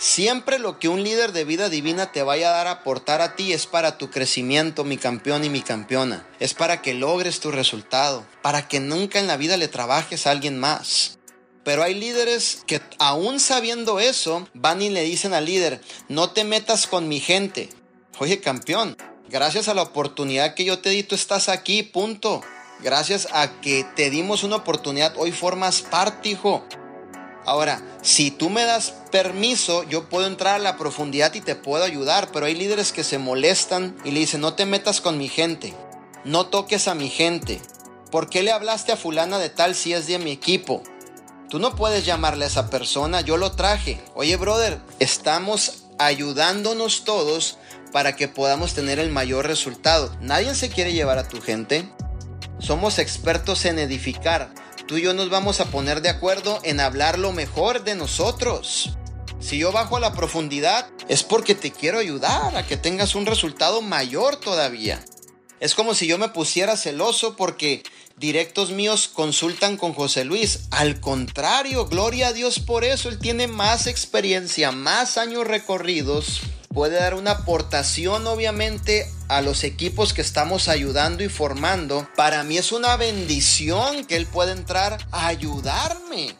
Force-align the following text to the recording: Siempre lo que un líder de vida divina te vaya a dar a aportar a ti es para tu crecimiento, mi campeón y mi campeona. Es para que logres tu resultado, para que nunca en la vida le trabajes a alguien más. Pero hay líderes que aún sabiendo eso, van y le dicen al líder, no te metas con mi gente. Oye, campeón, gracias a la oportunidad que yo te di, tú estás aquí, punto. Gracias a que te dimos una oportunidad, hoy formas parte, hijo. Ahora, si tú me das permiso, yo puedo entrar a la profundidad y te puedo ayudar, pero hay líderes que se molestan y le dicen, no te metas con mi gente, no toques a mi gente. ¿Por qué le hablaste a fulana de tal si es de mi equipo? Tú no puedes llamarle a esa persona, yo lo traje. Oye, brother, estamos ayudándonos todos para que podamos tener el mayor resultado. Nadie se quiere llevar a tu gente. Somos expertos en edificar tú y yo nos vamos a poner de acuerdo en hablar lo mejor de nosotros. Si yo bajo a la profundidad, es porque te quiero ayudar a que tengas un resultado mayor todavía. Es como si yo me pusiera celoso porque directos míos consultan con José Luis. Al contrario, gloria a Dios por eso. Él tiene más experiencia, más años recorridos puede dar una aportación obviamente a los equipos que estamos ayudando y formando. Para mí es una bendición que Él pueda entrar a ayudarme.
Siempre 0.00 0.58
lo 0.58 0.78
que 0.78 0.88
un 0.88 1.04
líder 1.04 1.32
de 1.32 1.44
vida 1.44 1.68
divina 1.68 2.10
te 2.10 2.22
vaya 2.22 2.48
a 2.48 2.52
dar 2.52 2.68
a 2.68 2.70
aportar 2.70 3.20
a 3.20 3.36
ti 3.36 3.52
es 3.52 3.66
para 3.66 3.98
tu 3.98 4.08
crecimiento, 4.08 4.82
mi 4.82 4.96
campeón 4.96 5.44
y 5.44 5.50
mi 5.50 5.60
campeona. 5.60 6.26
Es 6.38 6.54
para 6.54 6.80
que 6.80 6.94
logres 6.94 7.40
tu 7.40 7.50
resultado, 7.50 8.26
para 8.40 8.66
que 8.66 8.80
nunca 8.80 9.18
en 9.18 9.26
la 9.26 9.36
vida 9.36 9.58
le 9.58 9.68
trabajes 9.68 10.26
a 10.26 10.30
alguien 10.30 10.58
más. 10.58 11.18
Pero 11.64 11.82
hay 11.82 11.92
líderes 11.92 12.62
que 12.66 12.80
aún 12.98 13.40
sabiendo 13.40 14.00
eso, 14.00 14.48
van 14.54 14.80
y 14.80 14.88
le 14.88 15.02
dicen 15.02 15.34
al 15.34 15.44
líder, 15.44 15.82
no 16.08 16.30
te 16.30 16.44
metas 16.44 16.86
con 16.86 17.06
mi 17.06 17.20
gente. 17.20 17.68
Oye, 18.20 18.40
campeón, 18.40 18.96
gracias 19.28 19.68
a 19.68 19.74
la 19.74 19.82
oportunidad 19.82 20.54
que 20.54 20.64
yo 20.64 20.78
te 20.78 20.88
di, 20.88 21.02
tú 21.02 21.14
estás 21.14 21.50
aquí, 21.50 21.82
punto. 21.82 22.40
Gracias 22.82 23.28
a 23.32 23.60
que 23.60 23.84
te 23.96 24.08
dimos 24.08 24.44
una 24.44 24.56
oportunidad, 24.56 25.12
hoy 25.18 25.30
formas 25.30 25.82
parte, 25.82 26.30
hijo. 26.30 26.64
Ahora, 27.46 27.82
si 28.02 28.30
tú 28.30 28.50
me 28.50 28.64
das 28.64 28.92
permiso, 29.10 29.82
yo 29.84 30.08
puedo 30.08 30.26
entrar 30.26 30.56
a 30.56 30.58
la 30.58 30.76
profundidad 30.76 31.34
y 31.34 31.40
te 31.40 31.56
puedo 31.56 31.84
ayudar, 31.84 32.30
pero 32.32 32.46
hay 32.46 32.54
líderes 32.54 32.92
que 32.92 33.04
se 33.04 33.18
molestan 33.18 33.96
y 34.04 34.10
le 34.10 34.20
dicen, 34.20 34.40
no 34.40 34.54
te 34.54 34.66
metas 34.66 35.00
con 35.00 35.16
mi 35.16 35.28
gente, 35.28 35.74
no 36.24 36.46
toques 36.46 36.86
a 36.86 36.94
mi 36.94 37.08
gente. 37.08 37.60
¿Por 38.10 38.28
qué 38.28 38.42
le 38.42 38.52
hablaste 38.52 38.92
a 38.92 38.96
fulana 38.96 39.38
de 39.38 39.48
tal 39.48 39.74
si 39.74 39.94
es 39.94 40.06
de 40.06 40.18
mi 40.18 40.32
equipo? 40.32 40.82
Tú 41.48 41.58
no 41.58 41.74
puedes 41.74 42.04
llamarle 42.04 42.44
a 42.44 42.48
esa 42.48 42.70
persona, 42.70 43.22
yo 43.22 43.36
lo 43.36 43.52
traje. 43.52 44.00
Oye, 44.14 44.36
brother, 44.36 44.78
estamos 44.98 45.84
ayudándonos 45.98 47.04
todos 47.04 47.58
para 47.92 48.16
que 48.16 48.28
podamos 48.28 48.74
tener 48.74 48.98
el 48.98 49.10
mayor 49.10 49.46
resultado. 49.46 50.14
Nadie 50.20 50.54
se 50.54 50.68
quiere 50.68 50.92
llevar 50.92 51.18
a 51.18 51.28
tu 51.28 51.40
gente. 51.40 51.88
Somos 52.58 52.98
expertos 52.98 53.64
en 53.64 53.78
edificar 53.78 54.52
tú 54.90 54.96
y 54.96 55.02
yo 55.02 55.14
nos 55.14 55.30
vamos 55.30 55.60
a 55.60 55.66
poner 55.66 56.02
de 56.02 56.08
acuerdo 56.08 56.58
en 56.64 56.80
hablar 56.80 57.16
lo 57.16 57.30
mejor 57.30 57.84
de 57.84 57.94
nosotros. 57.94 58.90
Si 59.38 59.56
yo 59.56 59.70
bajo 59.70 59.96
a 59.96 60.00
la 60.00 60.14
profundidad, 60.14 60.90
es 61.06 61.22
porque 61.22 61.54
te 61.54 61.70
quiero 61.70 62.00
ayudar 62.00 62.56
a 62.56 62.66
que 62.66 62.76
tengas 62.76 63.14
un 63.14 63.24
resultado 63.24 63.82
mayor 63.82 64.40
todavía. 64.40 65.00
Es 65.60 65.76
como 65.76 65.94
si 65.94 66.08
yo 66.08 66.18
me 66.18 66.30
pusiera 66.30 66.76
celoso 66.76 67.36
porque 67.36 67.84
directos 68.16 68.72
míos 68.72 69.06
consultan 69.06 69.76
con 69.76 69.94
José 69.94 70.24
Luis. 70.24 70.62
Al 70.72 70.98
contrario, 70.98 71.86
gloria 71.86 72.26
a 72.26 72.32
Dios 72.32 72.58
por 72.58 72.82
eso. 72.82 73.10
Él 73.10 73.20
tiene 73.20 73.46
más 73.46 73.86
experiencia, 73.86 74.72
más 74.72 75.18
años 75.18 75.46
recorridos 75.46 76.40
puede 76.74 76.96
dar 76.96 77.14
una 77.14 77.32
aportación 77.32 78.26
obviamente 78.26 79.06
a 79.30 79.42
los 79.42 79.62
equipos 79.62 80.12
que 80.12 80.22
estamos 80.22 80.68
ayudando 80.68 81.22
y 81.22 81.28
formando. 81.28 82.08
Para 82.16 82.42
mí 82.42 82.58
es 82.58 82.72
una 82.72 82.96
bendición 82.96 84.04
que 84.04 84.16
Él 84.16 84.26
pueda 84.26 84.50
entrar 84.50 84.98
a 85.12 85.28
ayudarme. 85.28 86.34